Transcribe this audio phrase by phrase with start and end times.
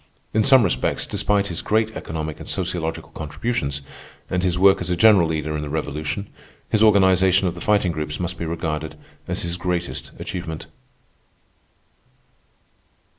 [0.33, 3.83] In some respects, despite his great economic and sociological contributions,
[4.31, 6.27] and his work as a general leader in the Revolution,
[6.71, 10.65] his organization of the Fighting Groups must be regarded as his greatest achievement.